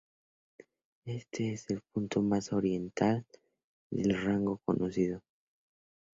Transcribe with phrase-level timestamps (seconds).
[1.05, 3.23] Este es el punto más oriental
[3.91, 5.21] del rango conocido.